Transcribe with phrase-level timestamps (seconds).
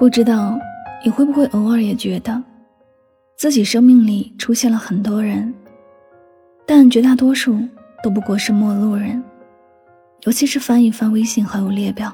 [0.00, 0.58] 不知道
[1.04, 2.42] 你会不会偶尔也觉得，
[3.36, 5.52] 自己生命里出现了很多人，
[6.66, 7.60] 但绝大多数
[8.02, 9.22] 都不过是陌路人。
[10.22, 12.10] 尤其是翻一翻微信好友列表，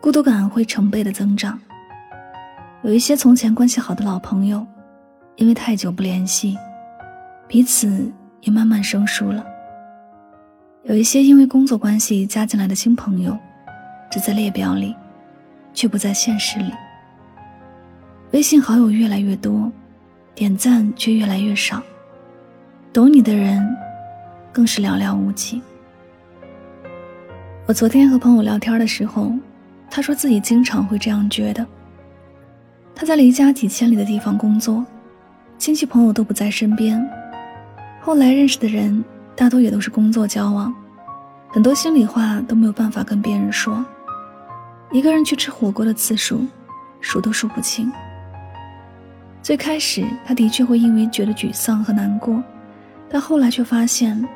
[0.00, 1.60] 孤独感会成倍的增长。
[2.82, 4.66] 有一些从前关系好的老朋友，
[5.34, 6.56] 因为太久不联系，
[7.46, 8.10] 彼此
[8.40, 9.44] 也慢慢生疏了。
[10.84, 13.36] 有一些因为工作关系加进来的新朋友，
[14.10, 14.96] 只在列表里，
[15.74, 16.72] 却不在现实里。
[18.32, 19.70] 微信好友越来越多，
[20.34, 21.80] 点赞却越来越少，
[22.92, 23.64] 懂你的人
[24.52, 25.62] 更是寥寥无几。
[27.66, 29.32] 我昨天和朋友聊天的时候，
[29.88, 31.64] 他说自己经常会这样觉得。
[32.94, 34.84] 他在离家几千里的地方工作，
[35.56, 37.08] 亲戚朋友都不在身边，
[38.00, 39.04] 后来认识的人
[39.34, 40.74] 大多也都是工作交往，
[41.48, 43.84] 很多心里话都没有办法跟别人说，
[44.90, 46.44] 一个人去吃火锅的次数
[47.00, 47.90] 数都数不清。
[49.46, 52.42] 最开始，他的确会因为觉得沮丧和难过，
[53.08, 54.26] 但后来却发现，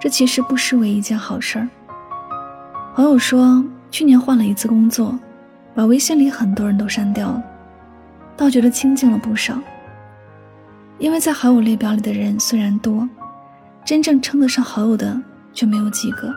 [0.00, 1.68] 这其实不失为一件好事儿。
[2.94, 5.14] 朋友说，去年换了一次工作，
[5.74, 7.44] 把微信里很多人都删掉了，
[8.34, 9.60] 倒觉得清静了不少。
[10.96, 13.06] 因为在好友列表里的人虽然多，
[13.84, 15.20] 真正称得上好友的
[15.52, 16.34] 却没有几个。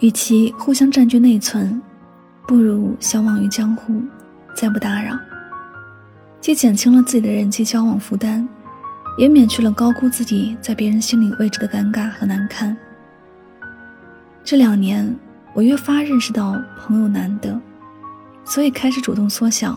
[0.00, 1.80] 与其互相占据内存，
[2.48, 4.02] 不如相忘于江湖，
[4.56, 5.16] 再不打扰。
[6.46, 8.46] 既减轻了自己的人际交往负担，
[9.18, 12.76] 也免去了高估自己在别人心里位置的尴尬和难堪。
[14.44, 15.12] 这两年，
[15.54, 17.60] 我越发认识到朋友难得，
[18.44, 19.76] 所以开始主动缩小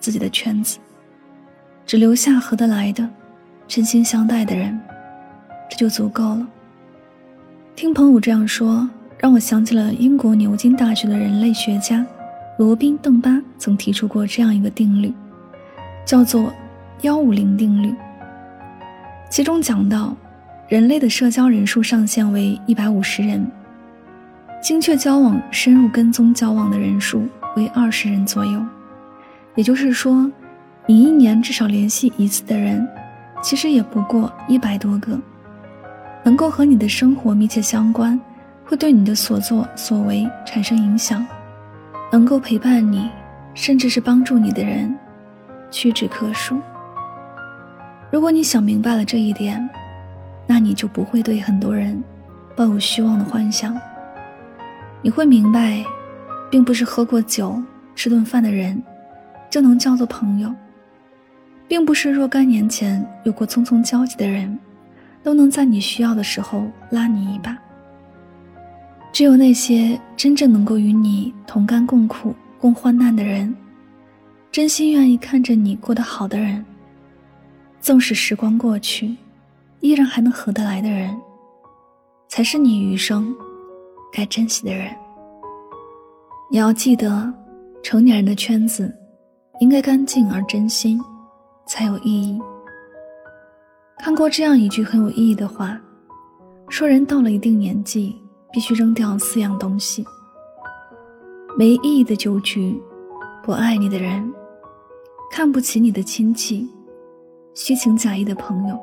[0.00, 0.78] 自己的圈子，
[1.84, 3.06] 只留下合得来的、
[3.68, 4.80] 真心相待的人，
[5.68, 6.48] 这就足够了。
[7.74, 8.88] 听朋友这样说，
[9.18, 12.06] 让我想起了英国牛津大学的人类学家
[12.58, 15.12] 罗宾·邓巴曾提出过这样一个定律。
[16.06, 16.52] 叫做
[17.02, 17.92] 幺五零定律，
[19.28, 20.16] 其中讲到，
[20.68, 23.44] 人类的社交人数上限为一百五十人，
[24.62, 28.64] 精确交往、深入跟踪交往的人数为二十人左右。
[29.56, 30.30] 也就是说，
[30.86, 32.86] 你一年至少联系一次的人，
[33.42, 35.18] 其实也不过一百多个。
[36.22, 38.20] 能够和你的生活密切相关，
[38.64, 41.26] 会对你的所作所为产生影响，
[42.12, 43.10] 能够陪伴你，
[43.54, 44.96] 甚至是帮助你的人。
[45.70, 46.60] 屈指可数。
[48.10, 49.68] 如果你想明白了这一点，
[50.46, 52.02] 那你就不会对很多人
[52.54, 53.78] 抱有虚妄的幻想。
[55.02, 55.84] 你会明白，
[56.50, 57.60] 并不是喝过酒、
[57.94, 58.80] 吃顿饭的人
[59.50, 60.54] 就能叫做朋友，
[61.68, 64.58] 并不是若干年前有过匆匆交集的人
[65.22, 67.56] 都能在你需要的时候拉你一把。
[69.12, 73.54] 只有那些真正能够与你同甘共苦、共患难的人。
[74.56, 76.64] 真心愿意看着你过得好的人，
[77.78, 79.14] 纵使时光过去，
[79.80, 81.14] 依然还能合得来的人，
[82.26, 83.36] 才是你余生
[84.10, 84.90] 该珍惜的人。
[86.50, 87.30] 你要记得，
[87.82, 88.90] 成年人的圈子
[89.60, 90.98] 应该干净而真心，
[91.66, 92.40] 才有意义。
[93.98, 95.78] 看过这样一句很有意义的话，
[96.70, 98.16] 说人到了一定年纪，
[98.50, 100.02] 必须扔掉四样东西：
[101.58, 102.80] 没意义的酒局，
[103.44, 104.32] 不爱你的人。
[105.30, 106.68] 看不起你的亲戚，
[107.54, 108.78] 虚情假意的朋友。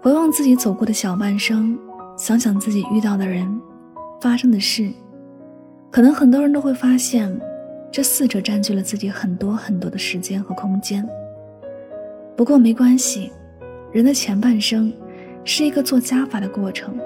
[0.00, 1.76] 回望自己走过的小半生，
[2.16, 3.60] 想想自己遇到的人，
[4.20, 4.90] 发生的事，
[5.90, 7.36] 可能很多人都会发现，
[7.90, 11.08] 这四者占据了自己很多很多的时间和空间。
[12.36, 13.32] 不过没关系，
[13.92, 14.92] 人的前半生
[15.44, 16.96] 是一个做加法的过程，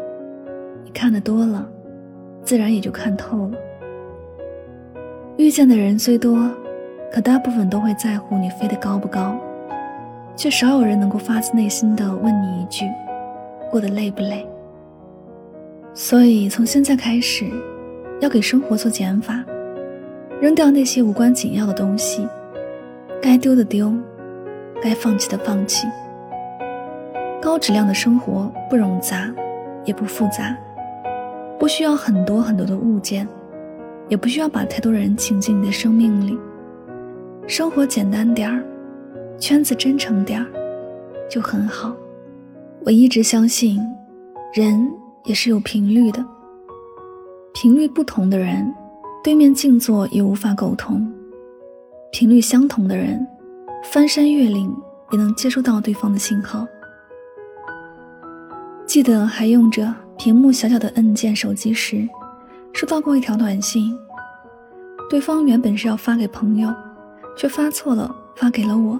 [0.85, 1.67] 你看得多了，
[2.43, 3.59] 自然也就看透了。
[5.39, 6.51] 遇见的人虽多。
[7.13, 9.37] 可大部分都会在乎你飞得高不高，
[10.37, 12.85] 却少有人能够发自内心的问你一句：
[13.71, 14.47] 过得累不累？
[15.95, 17.47] 所以从现在开始，
[18.21, 19.43] 要给生活做减法，
[20.41, 22.29] 扔掉那些无关紧要的东西，
[23.23, 23.91] 该丢的丢，
[24.83, 25.87] 该放弃的放弃，
[27.41, 29.33] 高质量的生活不冗杂，
[29.87, 30.55] 也不复杂，
[31.59, 33.27] 不需要很多很多的物件，
[34.09, 36.39] 也不需要把太多人请进你的生命里。
[37.49, 38.61] 生活简单点儿，
[39.39, 40.47] 圈子真诚点儿，
[41.31, 41.95] 就很好。
[42.85, 43.81] 我一直相信，
[44.53, 44.91] 人
[45.25, 46.25] 也是有频率的。
[47.55, 48.75] 频率不同的人，
[49.23, 51.01] 对面静坐也无法沟通；
[52.11, 53.25] 频率相同的人，
[53.85, 54.75] 翻山越岭
[55.13, 56.67] 也能接收到对方的信号。
[58.87, 62.09] 记得还用着屏幕小小的按键手机时，
[62.73, 63.97] 收到过一条短信，
[65.09, 66.75] 对方原本是要发给朋友。
[67.37, 68.99] 却发错了，发给了我。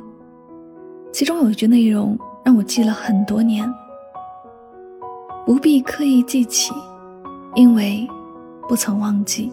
[1.11, 3.67] 其中有一句内容让我记了很多年。
[5.47, 6.73] 不必刻意记起，
[7.55, 8.07] 因为
[8.69, 9.51] 不曾忘记。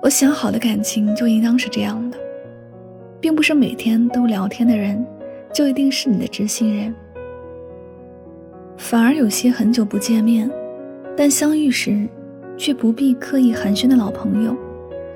[0.00, 2.16] 我想好的感情就应当是这样的，
[3.20, 5.04] 并不是每天都聊天的人
[5.52, 6.94] 就一定是你的知心人。
[8.76, 10.50] 反而有些很久不见面，
[11.16, 12.08] 但相遇时
[12.56, 14.56] 却不必刻意寒暄的老朋友，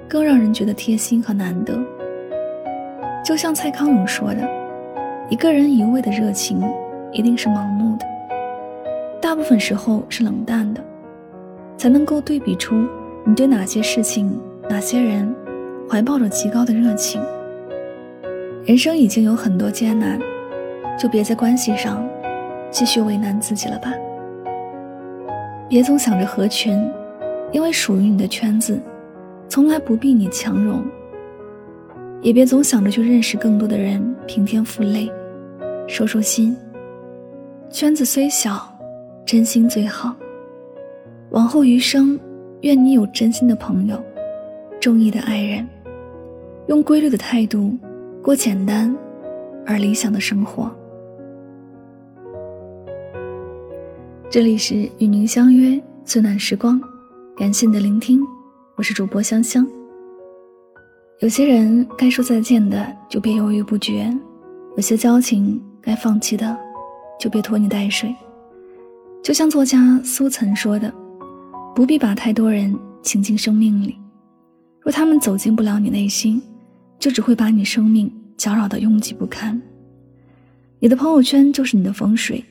[0.09, 1.79] 更让人觉得贴心和难得。
[3.25, 4.49] 就像蔡康永说的
[5.29, 6.63] ：“一个人一味的热情，
[7.13, 8.07] 一定是盲目的。
[9.21, 10.81] 大部分时候是冷淡的，
[11.77, 12.87] 才能够对比出
[13.25, 15.35] 你对哪些事情、哪些人
[15.91, 17.21] 怀抱着极高的热情。
[18.65, 20.19] 人生已经有很多艰难，
[20.99, 22.07] 就别在关系上
[22.71, 23.93] 继续为难自己了吧。
[25.69, 26.89] 别总想着合群，
[27.53, 28.81] 因为属于你的圈子，
[29.49, 30.83] 从来不必你强融。”
[32.21, 35.11] 也别总想着去认识更多的人，平添负累，
[35.87, 36.57] 收收心。
[37.71, 38.69] 圈子虽小，
[39.25, 40.15] 真心最好。
[41.31, 42.19] 往后余生，
[42.63, 44.03] 愿你有真心的朋友，
[44.81, 45.67] 中意的爱人，
[46.67, 47.77] 用规律的态度
[48.23, 48.95] 过简单
[49.65, 50.71] 而理想的生活。
[54.29, 56.81] 这里是与您相约最暖时光，
[57.37, 58.21] 感谢你的聆听，
[58.75, 59.78] 我是主播香香。
[61.21, 64.09] 有些人该说再见的就别犹豫不决，
[64.77, 66.57] 有些交情该放弃的
[67.19, 68.15] 就别拖泥带水。
[69.21, 70.95] 就像作家苏岑说的
[71.75, 72.73] ：“不必把太多人
[73.03, 73.99] 请进生命里，
[74.81, 76.41] 若他们走进不了你内心，
[77.01, 79.61] 就只会把你生命搅扰得拥挤不堪。
[80.79, 82.45] 你的朋友圈就是你的风水，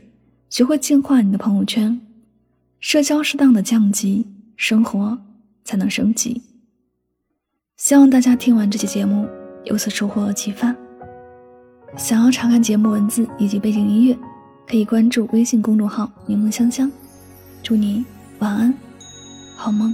[0.49, 1.97] 学会净化你的朋友圈，
[2.81, 4.27] 社交适当的降级，
[4.57, 5.17] 生活
[5.63, 6.41] 才能升级。”
[7.77, 9.27] 希望大家听完这期节目
[9.63, 10.75] 有所收获和启发。
[11.95, 14.17] 想要查看节目文字以及背景音乐，
[14.67, 16.91] 可以关注微信公众号“柠檬香香”。
[17.61, 18.03] 祝你
[18.39, 18.73] 晚安，
[19.55, 19.93] 好梦。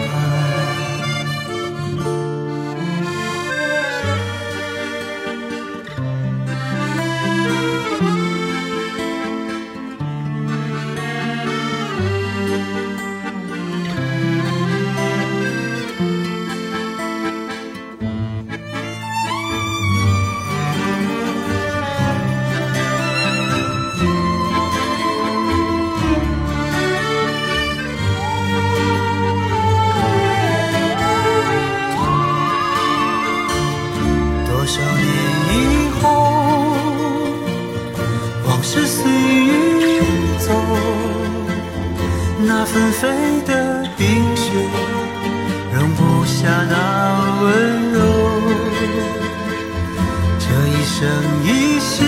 [50.51, 51.07] 这一生
[51.45, 52.03] 一世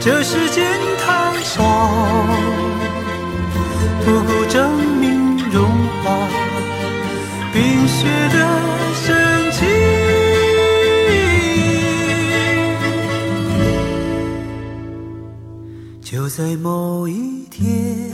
[0.00, 0.64] 这世间
[0.96, 1.62] 太少
[4.06, 5.68] 不够证明融
[6.02, 6.28] 化
[7.52, 8.36] 冰雪的
[8.94, 9.58] 深情。
[16.00, 18.10] 就在某一天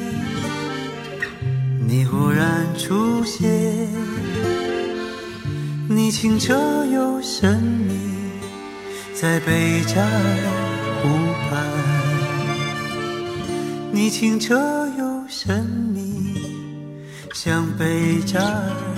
[1.86, 4.53] 你忽然出现。
[6.14, 6.54] 清澈
[6.86, 7.98] 又神秘，
[9.20, 10.08] 在贝加尔。
[11.02, 11.08] 湖
[11.50, 11.60] 畔，
[13.90, 14.54] 你清澈
[14.96, 16.40] 又神秘，
[17.32, 18.93] 像贝加尔湖。